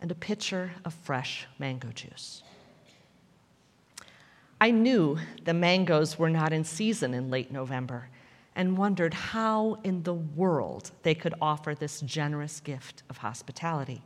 and 0.00 0.10
a 0.10 0.14
pitcher 0.14 0.72
of 0.84 0.94
fresh 0.94 1.46
mango 1.58 1.90
juice. 1.92 2.42
I 4.60 4.70
knew 4.70 5.18
the 5.44 5.54
mangoes 5.54 6.18
were 6.18 6.30
not 6.30 6.52
in 6.52 6.64
season 6.64 7.14
in 7.14 7.30
late 7.30 7.52
November 7.52 8.08
and 8.56 8.76
wondered 8.76 9.14
how 9.14 9.78
in 9.84 10.02
the 10.02 10.14
world 10.14 10.90
they 11.02 11.14
could 11.14 11.34
offer 11.40 11.74
this 11.74 12.00
generous 12.00 12.58
gift 12.58 13.04
of 13.08 13.18
hospitality. 13.18 14.02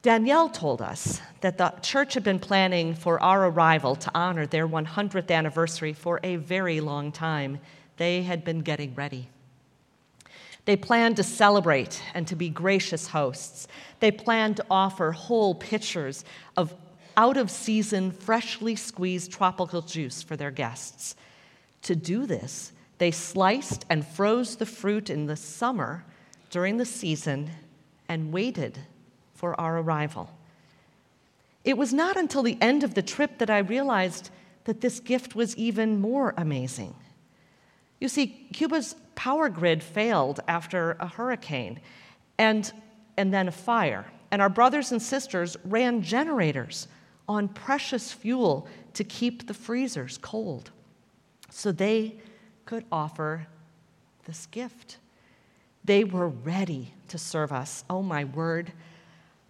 Danielle 0.00 0.48
told 0.48 0.80
us 0.80 1.20
that 1.40 1.58
the 1.58 1.70
church 1.82 2.14
had 2.14 2.22
been 2.22 2.38
planning 2.38 2.94
for 2.94 3.20
our 3.22 3.48
arrival 3.48 3.94
to 3.96 4.10
honor 4.14 4.46
their 4.46 4.66
100th 4.66 5.30
anniversary 5.30 5.92
for 5.92 6.20
a 6.22 6.36
very 6.36 6.80
long 6.80 7.12
time 7.12 7.58
they 7.98 8.22
had 8.22 8.44
been 8.44 8.60
getting 8.60 8.94
ready. 8.94 9.28
They 10.64 10.76
planned 10.76 11.16
to 11.16 11.22
celebrate 11.22 12.02
and 12.14 12.26
to 12.26 12.36
be 12.36 12.48
gracious 12.48 13.08
hosts. 13.08 13.68
They 14.00 14.10
planned 14.10 14.56
to 14.56 14.66
offer 14.70 15.12
whole 15.12 15.54
pitchers 15.54 16.24
of 16.56 16.74
out 17.16 17.36
of 17.36 17.50
season, 17.50 18.12
freshly 18.12 18.76
squeezed 18.76 19.32
tropical 19.32 19.82
juice 19.82 20.22
for 20.22 20.36
their 20.36 20.52
guests. 20.52 21.16
To 21.82 21.96
do 21.96 22.26
this, 22.26 22.72
they 22.98 23.10
sliced 23.10 23.84
and 23.90 24.06
froze 24.06 24.56
the 24.56 24.66
fruit 24.66 25.10
in 25.10 25.26
the 25.26 25.36
summer 25.36 26.04
during 26.50 26.76
the 26.76 26.84
season 26.84 27.50
and 28.08 28.32
waited 28.32 28.78
for 29.34 29.58
our 29.60 29.78
arrival. 29.78 30.30
It 31.64 31.76
was 31.76 31.92
not 31.92 32.16
until 32.16 32.42
the 32.42 32.58
end 32.60 32.84
of 32.84 32.94
the 32.94 33.02
trip 33.02 33.38
that 33.38 33.50
I 33.50 33.58
realized 33.58 34.30
that 34.64 34.80
this 34.80 35.00
gift 35.00 35.34
was 35.34 35.56
even 35.56 36.00
more 36.00 36.34
amazing. 36.36 36.94
You 38.00 38.08
see, 38.08 38.48
Cuba's 38.52 38.94
power 39.14 39.48
grid 39.48 39.82
failed 39.82 40.40
after 40.46 40.92
a 41.00 41.08
hurricane 41.08 41.80
and, 42.38 42.70
and 43.16 43.34
then 43.34 43.48
a 43.48 43.52
fire. 43.52 44.06
And 44.30 44.40
our 44.40 44.48
brothers 44.48 44.92
and 44.92 45.02
sisters 45.02 45.56
ran 45.64 46.02
generators 46.02 46.88
on 47.28 47.48
precious 47.48 48.12
fuel 48.12 48.68
to 48.94 49.04
keep 49.04 49.46
the 49.46 49.54
freezers 49.54 50.18
cold 50.18 50.70
so 51.50 51.72
they 51.72 52.16
could 52.64 52.84
offer 52.92 53.46
this 54.24 54.46
gift. 54.46 54.98
They 55.84 56.04
were 56.04 56.28
ready 56.28 56.92
to 57.08 57.18
serve 57.18 57.52
us. 57.52 57.84
Oh, 57.88 58.02
my 58.02 58.24
word, 58.24 58.72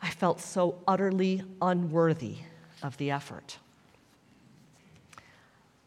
I 0.01 0.11
felt 0.11 0.41
so 0.41 0.81
utterly 0.87 1.43
unworthy 1.61 2.37
of 2.83 2.97
the 2.97 3.11
effort. 3.11 3.59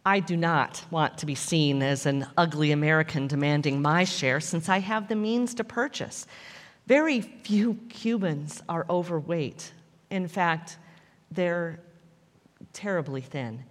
I 0.05 0.19
do 0.19 0.35
not 0.35 0.83
want 0.89 1.19
to 1.19 1.27
be 1.27 1.35
seen 1.35 1.83
as 1.83 2.07
an 2.07 2.25
ugly 2.35 2.71
American 2.71 3.27
demanding 3.27 3.81
my 3.81 4.03
share 4.03 4.39
since 4.39 4.67
I 4.67 4.79
have 4.79 5.07
the 5.07 5.15
means 5.15 5.53
to 5.55 5.63
purchase. 5.63 6.25
Very 6.87 7.21
few 7.21 7.75
Cubans 7.89 8.63
are 8.67 8.85
overweight. 8.89 9.71
In 10.09 10.27
fact, 10.27 10.77
they're 11.29 11.79
terribly 12.73 13.21
thin 13.21 13.63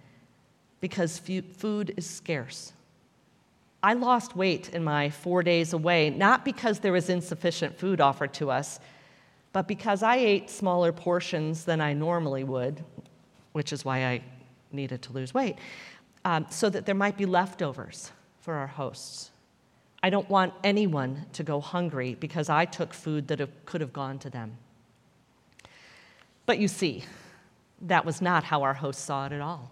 because 0.79 1.19
food 1.19 1.93
is 1.97 2.09
scarce. 2.09 2.71
I 3.83 3.93
lost 3.93 4.35
weight 4.35 4.69
in 4.69 4.83
my 4.83 5.09
four 5.09 5.43
days 5.43 5.73
away, 5.73 6.11
not 6.11 6.45
because 6.45 6.79
there 6.79 6.93
was 6.93 7.09
insufficient 7.09 7.77
food 7.77 7.99
offered 7.99 8.33
to 8.35 8.49
us, 8.49 8.79
but 9.53 9.67
because 9.67 10.01
I 10.01 10.15
ate 10.15 10.49
smaller 10.49 10.93
portions 10.93 11.65
than 11.65 11.81
I 11.81 11.93
normally 11.93 12.45
would, 12.45 12.85
which 13.51 13.73
is 13.73 13.83
why 13.83 14.05
I 14.05 14.21
needed 14.71 15.01
to 15.03 15.13
lose 15.13 15.33
weight 15.33 15.57
um, 16.25 16.45
so 16.49 16.69
that 16.69 16.85
there 16.85 16.95
might 16.95 17.17
be 17.17 17.25
leftovers 17.25 18.11
for 18.39 18.55
our 18.55 18.67
hosts. 18.67 19.31
I 20.03 20.09
don't 20.09 20.29
want 20.29 20.53
anyone 20.63 21.25
to 21.33 21.43
go 21.43 21.59
hungry 21.59 22.15
because 22.19 22.49
I 22.49 22.65
took 22.65 22.93
food 22.93 23.27
that 23.27 23.65
could 23.65 23.81
have 23.81 23.93
gone 23.93 24.17
to 24.19 24.29
them. 24.29 24.57
But 26.45 26.57
you 26.57 26.67
see, 26.67 27.03
that 27.81 28.03
was 28.05 28.21
not 28.21 28.43
how 28.43 28.63
our 28.63 28.73
hosts 28.73 29.03
saw 29.03 29.27
it 29.27 29.31
at 29.31 29.41
all. 29.41 29.71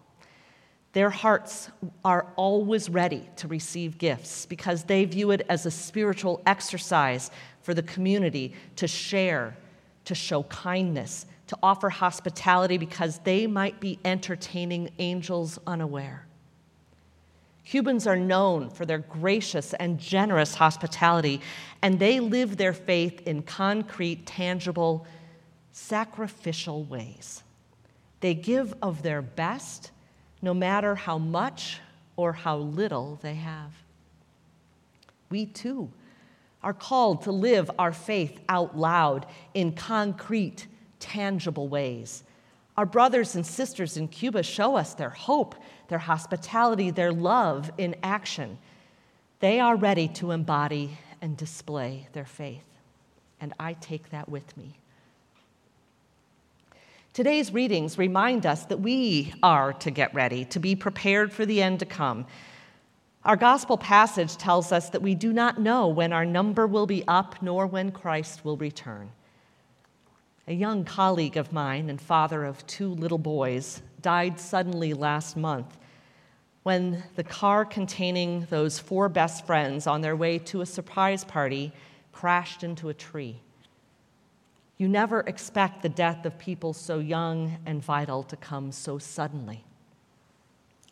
Their 0.94 1.10
hearts 1.10 1.70
are 2.04 2.28
always 2.36 2.90
ready 2.90 3.30
to 3.38 3.48
receive 3.48 3.98
gifts 3.98 4.46
because 4.46 4.84
they 4.84 5.06
view 5.06 5.32
it 5.32 5.46
as 5.48 5.66
a 5.66 5.72
spiritual 5.72 6.42
exercise 6.48 7.30
for 7.62 7.74
the 7.76 7.84
community 7.84 8.54
to 8.76 8.88
share, 8.88 9.56
to 10.06 10.16
show 10.16 10.44
kindness, 10.44 11.28
to 11.48 11.58
offer 11.62 11.90
hospitality 11.90 12.78
because 12.78 13.20
they 13.20 13.46
might 13.46 13.80
be 13.80 14.00
entertaining 14.04 14.90
angels 14.98 15.60
unaware. 15.68 16.26
Cubans 17.70 18.08
are 18.08 18.18
known 18.18 18.72
for 18.72 18.84
their 18.84 18.98
gracious 18.98 19.76
and 19.76 20.00
generous 20.00 20.56
hospitality, 20.56 21.40
and 21.84 22.00
they 22.00 22.20
live 22.20 22.58
their 22.58 22.74
faith 22.74 23.22
in 23.28 23.44
concrete, 23.44 24.26
tangible, 24.26 25.06
sacrificial 25.72 26.84
ways. 26.86 27.44
They 28.22 28.34
give 28.34 28.74
of 28.82 29.04
their 29.04 29.22
best 29.22 29.92
no 30.42 30.52
matter 30.52 30.96
how 30.96 31.20
much 31.20 31.80
or 32.16 32.34
how 32.34 32.58
little 32.58 33.20
they 33.22 33.36
have. 33.36 33.72
We 35.30 35.46
too 35.46 35.92
are 36.64 36.74
called 36.74 37.22
to 37.22 37.32
live 37.32 37.70
our 37.78 37.94
faith 37.94 38.40
out 38.50 38.76
loud 38.80 39.28
in 39.54 39.74
concrete, 39.74 40.66
tangible 41.00 41.68
ways. 41.68 42.24
Our 42.76 42.88
brothers 42.88 43.36
and 43.36 43.46
sisters 43.46 43.96
in 43.96 44.08
Cuba 44.08 44.42
show 44.42 44.76
us 44.76 44.96
their 44.96 45.12
hope, 45.12 45.54
their 45.90 46.00
hospitality, 46.00 46.92
their 46.92 47.12
love 47.12 47.70
in 47.78 47.96
action. 48.02 48.58
They 49.40 49.60
are 49.60 49.76
ready 49.76 50.08
to 50.10 50.32
embody 50.32 50.98
and 51.22 51.36
display 51.36 52.08
their 52.14 52.26
faith, 52.26 52.66
and 53.42 53.54
I 53.60 53.74
take 53.74 54.12
that 54.12 54.30
with 54.30 54.56
me. 54.56 54.78
Today's 57.12 57.52
readings 57.52 57.98
remind 57.98 58.46
us 58.46 58.66
that 58.66 58.80
we 58.80 59.34
are 59.44 59.74
to 59.74 59.92
get 59.92 60.14
ready, 60.14 60.46
to 60.46 60.60
be 60.60 60.76
prepared 60.76 61.34
for 61.34 61.46
the 61.46 61.62
end 61.62 61.80
to 61.80 61.86
come. 61.86 62.28
Our 63.26 63.36
gospel 63.36 63.78
passage 63.78 64.38
tells 64.38 64.72
us 64.72 64.90
that 64.92 65.02
we 65.02 65.16
do 65.16 65.34
not 65.34 65.60
know 65.60 65.88
when 65.88 66.14
our 66.14 66.26
number 66.26 66.66
will 66.68 66.86
be 66.86 67.04
up 67.08 67.42
nor 67.42 67.68
when 67.68 67.92
Christ 67.92 68.46
will 68.46 68.58
return. 68.58 69.12
A 70.48 70.54
young 70.54 70.86
colleague 70.86 71.36
of 71.36 71.52
mine 71.52 71.90
and 71.90 72.00
father 72.00 72.46
of 72.46 72.66
two 72.68 72.94
little 72.94 73.18
boys 73.18 73.82
died 74.02 74.40
suddenly 74.40 74.94
last 74.94 75.36
month 75.38 75.78
when 76.64 77.04
the 77.16 77.24
car 77.24 77.66
containing 77.66 78.46
those 78.50 78.80
four 78.80 79.10
best 79.10 79.46
friends 79.46 79.88
on 79.88 80.02
their 80.02 80.16
way 80.16 80.38
to 80.38 80.62
a 80.62 80.66
surprise 80.66 81.24
party 81.24 81.72
crashed 82.12 82.64
into 82.64 82.90
a 82.90 82.94
tree. 82.94 83.42
You 84.78 84.88
never 84.88 85.22
expect 85.22 85.82
the 85.82 85.90
death 85.90 86.26
of 86.26 86.38
people 86.38 86.74
so 86.74 87.00
young 87.00 87.58
and 87.66 87.84
vital 87.84 88.24
to 88.24 88.36
come 88.36 88.72
so 88.72 88.98
suddenly. 88.98 89.64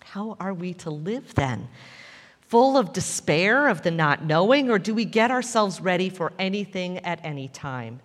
How 0.01 0.35
are 0.39 0.53
we 0.53 0.73
to 0.75 0.89
live 0.89 1.35
then? 1.35 1.67
Full 2.41 2.77
of 2.77 2.93
despair 2.93 3.67
of 3.67 3.81
the 3.81 3.91
not 3.91 4.23
knowing, 4.23 4.69
or 4.69 4.79
do 4.79 4.93
we 4.93 5.05
get 5.05 5.31
ourselves 5.31 5.81
ready 5.81 6.09
for 6.09 6.31
anything 6.39 6.99
at 6.99 7.19
any 7.23 7.49
time? 7.49 7.99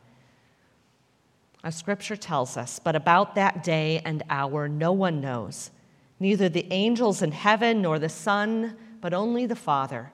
Our 1.65 1.71
scripture 1.71 2.17
tells 2.17 2.57
us, 2.57 2.81
but 2.81 2.97
about 2.97 3.37
that 3.37 3.63
day 3.63 4.03
and 4.05 4.23
hour 4.29 4.69
no 4.69 4.93
one 4.93 5.21
knows, 5.21 5.71
neither 6.19 6.49
the 6.49 6.67
angels 6.73 7.23
in 7.23 7.31
heaven 7.33 7.83
nor 7.83 7.99
the 7.99 8.09
Son, 8.09 8.77
but 9.01 9.15
only 9.15 9.47
the 9.47 9.57
Father. 9.57 10.13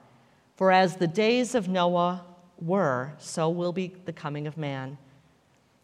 For 0.56 0.70
as 0.70 0.96
the 0.96 1.06
days 1.06 1.54
of 1.54 1.68
Noah 1.68 2.24
were, 2.60 3.14
so 3.18 3.48
will 3.48 3.72
be 3.72 3.94
the 4.04 4.12
coming 4.12 4.46
of 4.46 4.58
man. 4.58 4.98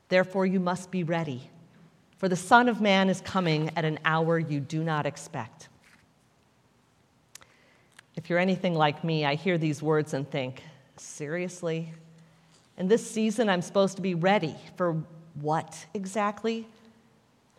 Therefore, 0.08 0.44
you 0.44 0.60
must 0.60 0.90
be 0.90 1.02
ready, 1.02 1.48
for 2.18 2.28
the 2.28 2.36
Son 2.36 2.68
of 2.68 2.80
Man 2.80 3.08
is 3.08 3.20
coming 3.22 3.70
at 3.74 3.86
an 3.86 3.98
hour 4.04 4.38
you 4.38 4.60
do 4.60 4.84
not 4.84 5.06
expect. 5.06 5.68
If 8.16 8.28
you're 8.28 8.38
anything 8.38 8.74
like 8.74 9.02
me, 9.02 9.24
I 9.24 9.34
hear 9.34 9.56
these 9.58 9.82
words 9.82 10.12
and 10.12 10.30
think, 10.30 10.62
seriously? 10.96 11.92
In 12.76 12.86
this 12.88 13.08
season, 13.08 13.48
I'm 13.48 13.62
supposed 13.62 13.96
to 13.96 14.02
be 14.02 14.14
ready 14.14 14.54
for 14.76 15.02
what 15.40 15.86
exactly? 15.94 16.66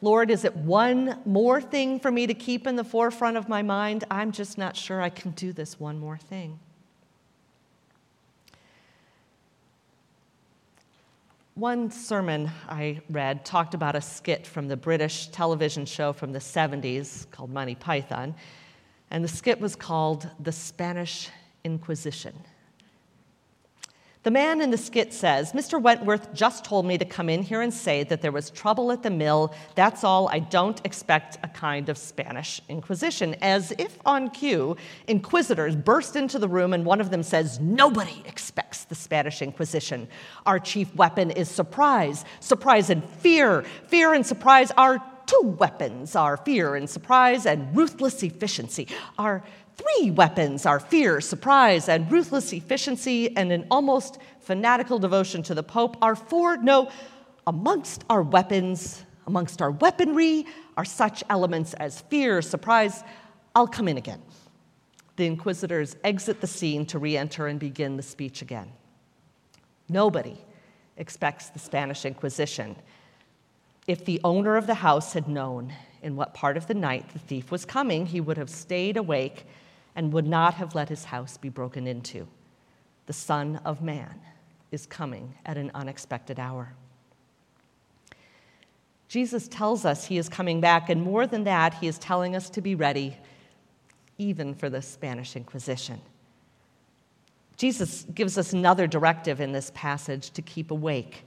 Lord, 0.01 0.29
is 0.29 0.45
it 0.45 0.55
one 0.55 1.19
more 1.25 1.61
thing 1.61 1.99
for 1.99 2.11
me 2.11 2.27
to 2.27 2.33
keep 2.33 2.67
in 2.67 2.75
the 2.75 2.83
forefront 2.83 3.37
of 3.37 3.49
my 3.49 3.61
mind? 3.61 4.03
I'm 4.11 4.31
just 4.31 4.57
not 4.57 4.75
sure 4.75 5.01
I 5.01 5.09
can 5.09 5.31
do 5.31 5.53
this 5.53 5.79
one 5.79 5.97
more 5.99 6.17
thing. 6.17 6.59
One 11.55 11.89
sermon 11.89 12.51
I 12.67 13.01
read 13.09 13.45
talked 13.45 13.73
about 13.73 13.95
a 13.95 14.01
skit 14.01 14.45
from 14.45 14.67
the 14.67 14.75
British 14.75 15.27
television 15.27 15.85
show 15.85 16.11
from 16.11 16.33
the 16.33 16.39
70s 16.39 17.31
called 17.31 17.49
Monty 17.49 17.75
Python, 17.75 18.35
and 19.09 19.23
the 19.23 19.29
skit 19.29 19.61
was 19.61 19.73
called 19.73 20.29
The 20.41 20.51
Spanish 20.51 21.29
Inquisition. 21.63 22.35
The 24.25 24.31
man 24.31 24.59
in 24.59 24.71
the 24.71 24.77
skit 24.77 25.13
says, 25.13 25.51
Mr. 25.51 25.79
Wentworth 25.79 26.33
just 26.33 26.65
told 26.65 26.87
me 26.87 26.97
to 26.97 27.05
come 27.05 27.29
in 27.29 27.43
here 27.43 27.61
and 27.61 27.71
say 27.71 28.03
that 28.05 28.23
there 28.23 28.31
was 28.31 28.49
trouble 28.49 28.91
at 28.91 29.03
the 29.03 29.11
mill. 29.11 29.53
That's 29.75 30.03
all. 30.03 30.29
I 30.29 30.39
don't 30.39 30.83
expect 30.83 31.37
a 31.43 31.47
kind 31.47 31.89
of 31.89 31.97
Spanish 31.99 32.59
Inquisition. 32.67 33.35
As 33.43 33.71
if 33.77 33.99
on 34.03 34.31
cue, 34.31 34.77
inquisitors 35.07 35.75
burst 35.75 36.15
into 36.15 36.39
the 36.39 36.47
room 36.47 36.73
and 36.73 36.85
one 36.85 37.01
of 37.01 37.11
them 37.11 37.21
says, 37.21 37.59
Nobody 37.59 38.23
expects 38.25 38.85
the 38.85 38.95
Spanish 38.95 39.43
Inquisition. 39.43 40.07
Our 40.47 40.57
chief 40.57 40.95
weapon 40.95 41.29
is 41.29 41.47
surprise. 41.47 42.25
Surprise 42.39 42.89
and 42.89 43.07
fear. 43.07 43.63
Fear 43.89 44.15
and 44.15 44.25
surprise 44.25 44.71
are 44.75 45.03
two 45.25 45.55
weapons 45.59 46.15
are 46.15 46.37
fear 46.37 46.75
and 46.75 46.89
surprise 46.89 47.45
and 47.45 47.75
ruthless 47.75 48.23
efficiency. 48.23 48.87
Our 49.17 49.43
three 49.75 50.11
weapons 50.11 50.65
are 50.65 50.79
fear, 50.79 51.21
surprise, 51.21 51.89
and 51.89 52.11
ruthless 52.11 52.53
efficiency, 52.53 53.35
and 53.35 53.51
an 53.51 53.67
almost 53.69 54.19
fanatical 54.39 54.99
devotion 54.99 55.43
to 55.43 55.55
the 55.55 55.63
Pope 55.63 55.97
are 56.01 56.15
four. 56.15 56.57
No, 56.57 56.89
amongst 57.47 58.03
our 58.09 58.21
weapons, 58.21 59.03
amongst 59.27 59.61
our 59.61 59.71
weaponry, 59.71 60.45
are 60.77 60.85
such 60.85 61.23
elements 61.29 61.73
as 61.75 62.01
fear, 62.01 62.41
surprise. 62.41 63.03
I'll 63.53 63.67
come 63.67 63.87
in 63.87 63.97
again. 63.97 64.21
The 65.15 65.25
inquisitors 65.25 65.95
exit 66.03 66.41
the 66.41 66.47
scene 66.47 66.85
to 66.87 66.99
re 66.99 67.15
enter 67.15 67.47
and 67.47 67.59
begin 67.59 67.95
the 67.97 68.03
speech 68.03 68.41
again. 68.41 68.71
Nobody 69.87 70.37
expects 70.97 71.49
the 71.49 71.59
Spanish 71.59 72.05
Inquisition. 72.05 72.75
If 73.87 74.05
the 74.05 74.19
owner 74.23 74.55
of 74.55 74.67
the 74.67 74.75
house 74.75 75.13
had 75.13 75.27
known 75.27 75.73
in 76.01 76.15
what 76.15 76.33
part 76.33 76.57
of 76.57 76.67
the 76.67 76.73
night 76.73 77.09
the 77.13 77.19
thief 77.19 77.51
was 77.51 77.65
coming, 77.65 78.07
he 78.07 78.21
would 78.21 78.37
have 78.37 78.49
stayed 78.49 78.97
awake 78.97 79.45
and 79.95 80.11
would 80.11 80.27
not 80.27 80.55
have 80.55 80.75
let 80.75 80.89
his 80.89 81.05
house 81.05 81.37
be 81.37 81.49
broken 81.49 81.87
into. 81.87 82.27
The 83.05 83.13
Son 83.13 83.61
of 83.63 83.81
Man 83.81 84.19
is 84.71 84.85
coming 84.85 85.35
at 85.45 85.57
an 85.57 85.71
unexpected 85.75 86.39
hour. 86.39 86.73
Jesus 89.07 89.47
tells 89.47 89.85
us 89.85 90.05
he 90.05 90.17
is 90.17 90.27
coming 90.27 90.59
back, 90.59 90.89
and 90.89 91.01
more 91.01 91.27
than 91.27 91.43
that, 91.43 91.75
he 91.75 91.87
is 91.87 91.99
telling 91.99 92.35
us 92.35 92.49
to 92.49 92.61
be 92.61 92.73
ready, 92.73 93.15
even 94.17 94.55
for 94.55 94.69
the 94.69 94.81
Spanish 94.81 95.35
Inquisition. 95.35 96.01
Jesus 97.55 98.05
gives 98.13 98.37
us 98.37 98.51
another 98.51 98.87
directive 98.87 99.39
in 99.39 99.51
this 99.51 99.71
passage 99.75 100.31
to 100.31 100.41
keep 100.41 100.71
awake, 100.71 101.23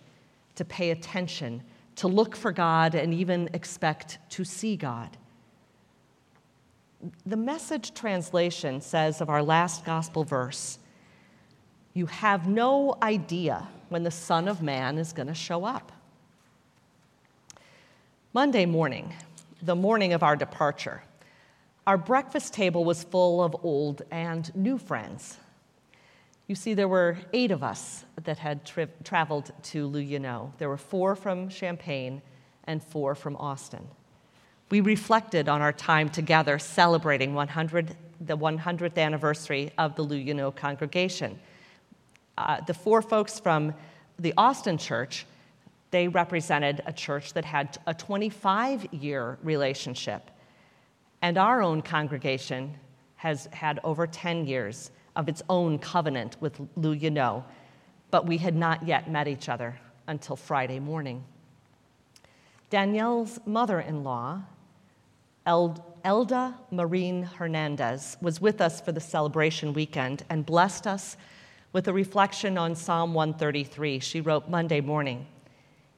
to 0.57 0.65
pay 0.65 0.91
attention, 0.91 1.63
to 1.99 2.09
look 2.09 2.37
for 2.37 2.53
God, 2.53 2.95
and 2.95 3.13
even 3.13 3.51
expect 3.53 4.19
to 4.31 4.45
see 4.45 4.77
God. 4.77 5.17
The 7.27 7.37
message 7.37 7.93
translation 7.93 8.81
says 8.81 9.21
of 9.21 9.29
our 9.29 9.43
last 9.43 9.85
gospel 9.85 10.23
verse, 10.23 10.79
You 11.95 12.07
have 12.07 12.49
no 12.49 12.97
idea 13.03 13.67
when 13.89 14.05
the 14.05 14.13
Son 14.13 14.47
of 14.47 14.63
Man 14.63 14.97
is 14.97 15.13
going 15.13 15.27
to 15.27 15.35
show 15.35 15.65
up. 15.65 15.91
Monday 18.33 18.65
morning, 18.65 19.13
the 19.63 19.75
morning 19.75 20.13
of 20.13 20.23
our 20.23 20.37
departure, 20.37 21.03
our 21.85 21.99
breakfast 21.99 22.55
table 22.55 22.85
was 22.85 23.03
full 23.03 23.43
of 23.43 23.57
old 23.65 24.03
and 24.13 24.55
new 24.55 24.79
friends. 24.79 25.39
You 26.49 26.57
see, 26.57 26.75
there 26.75 26.89
were 26.89 27.19
eight 27.33 27.53
of 27.53 27.63
us 27.63 28.05
that 28.25 28.39
had 28.39 28.65
tri- 28.65 28.89
traveled 29.05 29.53
to 29.65 29.89
Luyano 29.89 30.51
There 30.59 30.69
were 30.69 30.77
four 30.77 31.15
from 31.15 31.49
Champaign 31.49 32.23
and 32.65 32.83
four 32.83 33.15
from 33.15 33.37
Austin 33.37 33.87
we 34.71 34.81
reflected 34.81 35.49
on 35.49 35.63
our 35.63 35.73
time 35.73 36.09
together 36.09 36.59
celebrating 36.59 37.35
100, 37.35 37.97
the 38.21 38.37
100th 38.37 38.99
anniversary 38.99 39.73
of 39.79 39.95
the 39.97 40.05
Luyano 40.05 40.55
congregation. 40.55 41.39
Uh, 42.37 42.61
the 42.61 42.75
four 42.75 43.01
folks 43.01 43.41
from 43.41 43.75
the 44.19 44.35
Austin 44.37 44.77
church, 44.77 45.27
they 45.91 46.07
represented 46.07 46.83
a 46.87 46.93
church 46.93 47.33
that 47.33 47.45
had 47.45 47.79
a 47.87 47.95
25 47.95 48.93
year 48.93 49.39
relationship. 49.43 50.31
And 51.23 51.39
our 51.39 51.63
own 51.63 51.83
congregation 51.83 52.75
has 53.17 53.47
had 53.53 53.81
over 53.83 54.07
10 54.07 54.47
years 54.47 54.91
of 55.19 55.29
its 55.29 55.43
own 55.51 55.79
covenant 55.79 56.37
with 56.41 56.59
Luyano 56.79 57.45
but 58.11 58.27
we 58.27 58.39
had 58.39 58.57
not 58.57 58.87
yet 58.87 59.11
met 59.11 59.29
each 59.29 59.49
other 59.49 59.79
until 60.07 60.37
Friday 60.37 60.79
morning. 60.79 61.25
Danielle's 62.71 63.39
mother 63.47 63.81
in 63.81 64.03
law 64.03 64.43
Elda 65.47 66.55
Marine 66.71 67.23
Hernandez 67.23 68.19
was 68.21 68.41
with 68.41 68.61
us 68.61 68.83
for 68.83 68.93
the 68.93 69.01
celebration 69.01 69.73
weekend 69.73 70.23
and 70.29 70.45
blessed 70.45 70.87
us 70.87 71.17
with 71.73 71.89
a 71.89 71.93
reflection 71.93 72.59
on 72.59 72.75
Psalm 72.75 73.15
133. 73.15 73.99
She 73.99 74.21
wrote 74.21 74.49
Monday 74.49 74.83
morning. 74.83 75.27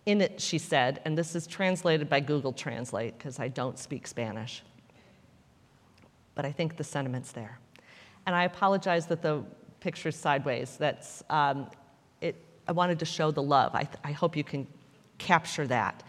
In 0.06 0.20
it, 0.20 0.40
she 0.40 0.58
said, 0.58 1.00
and 1.04 1.18
this 1.18 1.34
is 1.34 1.48
translated 1.48 2.08
by 2.08 2.20
Google 2.20 2.52
Translate 2.52 3.18
because 3.18 3.40
I 3.40 3.48
don't 3.48 3.78
speak 3.78 4.06
Spanish, 4.06 4.62
but 6.36 6.44
I 6.44 6.52
think 6.52 6.76
the 6.76 6.84
sentiment's 6.84 7.32
there. 7.32 7.58
And 8.26 8.34
I 8.34 8.44
apologize 8.44 9.06
that 9.06 9.22
the 9.22 9.44
picture's 9.80 10.16
sideways. 10.16 10.76
That's, 10.76 11.22
um, 11.30 11.68
it, 12.20 12.36
I 12.68 12.72
wanted 12.72 12.98
to 13.00 13.04
show 13.04 13.30
the 13.30 13.42
love. 13.42 13.74
I, 13.74 13.88
I 14.04 14.12
hope 14.12 14.36
you 14.36 14.44
can 14.44 14.66
capture 15.18 15.66
that. 15.66 16.02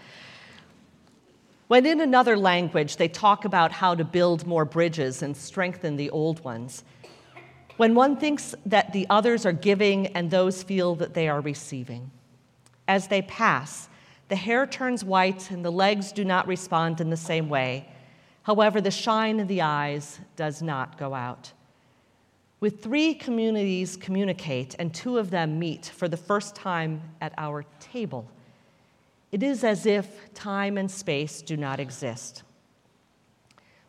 When 1.67 1.85
in 1.85 2.01
another 2.01 2.37
language 2.37 2.97
they 2.97 3.07
talk 3.07 3.45
about 3.45 3.71
how 3.71 3.95
to 3.95 4.03
build 4.03 4.45
more 4.45 4.65
bridges 4.65 5.21
and 5.21 5.35
strengthen 5.37 5.95
the 5.95 6.09
old 6.09 6.43
ones, 6.43 6.83
when 7.77 7.95
one 7.95 8.17
thinks 8.17 8.53
that 8.65 8.91
the 8.91 9.07
others 9.09 9.45
are 9.45 9.53
giving 9.53 10.07
and 10.07 10.29
those 10.29 10.63
feel 10.63 10.95
that 10.95 11.13
they 11.13 11.29
are 11.29 11.39
receiving, 11.39 12.11
as 12.87 13.07
they 13.07 13.21
pass, 13.21 13.87
the 14.27 14.35
hair 14.35 14.67
turns 14.67 15.03
white 15.03 15.49
and 15.49 15.63
the 15.63 15.71
legs 15.71 16.11
do 16.11 16.25
not 16.25 16.45
respond 16.45 16.99
in 16.99 17.09
the 17.09 17.17
same 17.17 17.49
way. 17.49 17.87
However, 18.43 18.81
the 18.81 18.91
shine 18.91 19.39
in 19.39 19.47
the 19.47 19.61
eyes 19.61 20.19
does 20.35 20.61
not 20.61 20.97
go 20.97 21.13
out. 21.13 21.53
With 22.61 22.81
three 22.81 23.13
communities 23.13 23.97
communicate 23.97 24.75
and 24.79 24.93
two 24.93 25.17
of 25.17 25.29
them 25.29 25.59
meet 25.59 25.87
for 25.87 26.07
the 26.07 26.15
first 26.15 26.55
time 26.55 27.01
at 27.19 27.33
our 27.37 27.65
table 27.81 28.31
it 29.31 29.43
is 29.43 29.63
as 29.63 29.85
if 29.85 30.33
time 30.33 30.77
and 30.77 30.91
space 30.91 31.41
do 31.41 31.55
not 31.55 31.79
exist. 31.79 32.43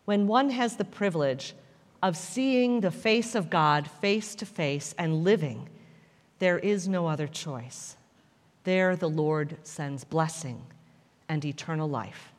When 0.04 0.26
one 0.26 0.50
has 0.50 0.76
the 0.76 0.84
privilege 0.84 1.54
of 2.02 2.16
seeing 2.16 2.80
the 2.80 2.90
face 2.90 3.34
of 3.34 3.50
God 3.50 3.88
face 3.88 4.34
to 4.36 4.46
face 4.46 4.94
and 4.98 5.24
living, 5.24 5.68
there 6.38 6.58
is 6.58 6.88
no 6.88 7.06
other 7.06 7.26
choice. 7.26 7.96
There, 8.64 8.94
the 8.96 9.10
Lord 9.10 9.56
sends 9.64 10.04
blessing 10.04 10.64
and 11.28 11.44
eternal 11.44 11.88
life. 11.88 12.32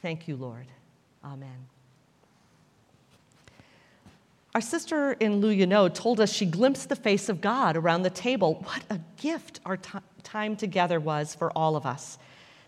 Thank 0.00 0.28
you, 0.28 0.36
Lord. 0.36 0.66
Amen. 1.24 1.73
Our 4.54 4.60
sister 4.60 5.14
in 5.14 5.40
Luyano 5.40 5.92
told 5.92 6.20
us 6.20 6.32
she 6.32 6.46
glimpsed 6.46 6.88
the 6.88 6.94
face 6.94 7.28
of 7.28 7.40
God 7.40 7.76
around 7.76 8.02
the 8.02 8.10
table. 8.10 8.62
What 8.62 8.84
a 8.88 9.00
gift 9.16 9.58
our 9.66 9.76
t- 9.76 9.98
time 10.22 10.54
together 10.54 11.00
was 11.00 11.34
for 11.34 11.50
all 11.58 11.74
of 11.74 11.84
us. 11.84 12.18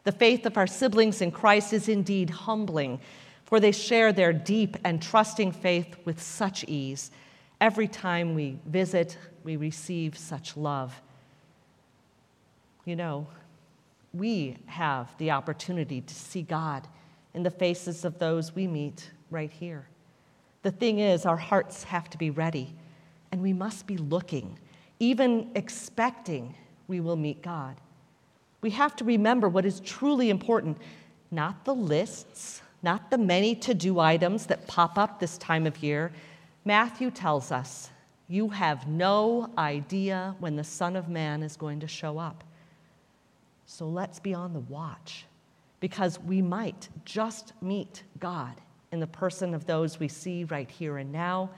The 0.02 0.10
faith 0.10 0.46
of 0.46 0.56
our 0.56 0.66
siblings 0.66 1.22
in 1.22 1.30
Christ 1.30 1.72
is 1.72 1.88
indeed 1.88 2.30
humbling, 2.30 3.00
for 3.44 3.60
they 3.60 3.70
share 3.70 4.12
their 4.12 4.32
deep 4.32 4.76
and 4.82 5.00
trusting 5.00 5.52
faith 5.52 5.96
with 6.04 6.20
such 6.20 6.64
ease. 6.64 7.12
Every 7.60 7.86
time 7.86 8.34
we 8.34 8.58
visit, 8.66 9.16
we 9.44 9.56
receive 9.56 10.18
such 10.18 10.56
love. 10.56 11.00
You 12.84 12.96
know, 12.96 13.28
we 14.12 14.56
have 14.66 15.16
the 15.18 15.30
opportunity 15.30 16.00
to 16.00 16.14
see 16.14 16.42
God 16.42 16.88
in 17.32 17.44
the 17.44 17.50
faces 17.50 18.04
of 18.04 18.18
those 18.18 18.56
we 18.56 18.66
meet 18.66 19.10
right 19.30 19.52
here. 19.52 19.86
The 20.66 20.72
thing 20.72 20.98
is, 20.98 21.24
our 21.26 21.36
hearts 21.36 21.84
have 21.84 22.10
to 22.10 22.18
be 22.18 22.30
ready, 22.30 22.74
and 23.30 23.40
we 23.40 23.52
must 23.52 23.86
be 23.86 23.96
looking, 23.96 24.58
even 24.98 25.48
expecting 25.54 26.56
we 26.88 26.98
will 26.98 27.14
meet 27.14 27.40
God. 27.40 27.76
We 28.62 28.70
have 28.70 28.96
to 28.96 29.04
remember 29.04 29.48
what 29.48 29.64
is 29.64 29.78
truly 29.78 30.28
important, 30.28 30.78
not 31.30 31.64
the 31.64 31.72
lists, 31.72 32.62
not 32.82 33.12
the 33.12 33.16
many 33.16 33.54
to 33.54 33.74
do 33.74 34.00
items 34.00 34.46
that 34.46 34.66
pop 34.66 34.98
up 34.98 35.20
this 35.20 35.38
time 35.38 35.68
of 35.68 35.84
year. 35.84 36.10
Matthew 36.64 37.12
tells 37.12 37.52
us, 37.52 37.90
You 38.26 38.48
have 38.48 38.88
no 38.88 39.48
idea 39.56 40.34
when 40.40 40.56
the 40.56 40.64
Son 40.64 40.96
of 40.96 41.08
Man 41.08 41.44
is 41.44 41.54
going 41.54 41.78
to 41.78 41.86
show 41.86 42.18
up. 42.18 42.42
So 43.66 43.86
let's 43.86 44.18
be 44.18 44.34
on 44.34 44.52
the 44.52 44.58
watch 44.58 45.26
because 45.78 46.18
we 46.18 46.42
might 46.42 46.88
just 47.04 47.52
meet 47.62 48.02
God 48.18 48.60
in 48.96 49.00
the 49.00 49.06
person 49.06 49.52
of 49.52 49.66
those 49.66 50.00
we 50.00 50.08
see 50.08 50.44
right 50.44 50.70
here 50.70 50.96
and 50.96 51.12
now, 51.12 51.50